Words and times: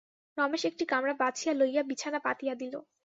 রমেশ 0.37 0.63
একটি 0.65 0.83
কামরা 0.91 1.13
বাছিয়া 1.19 1.53
লইয়া 1.55 1.83
বিছানা 1.89 2.19
পাতিয়া 2.25 2.53
দিল। 2.55 2.73